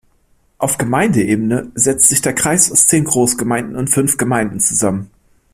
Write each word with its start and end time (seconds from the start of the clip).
Auf 0.57 0.79
Gemeindeebene 0.79 1.71
setzt 1.75 2.09
sich 2.09 2.23
der 2.23 2.33
Kreis 2.33 2.71
aus 2.71 2.87
zehn 2.87 3.03
Großgemeinde 3.03 3.77
und 3.77 3.87
fünf 3.87 4.17
Gemeinden 4.17 4.59
zusammen. 4.59 5.11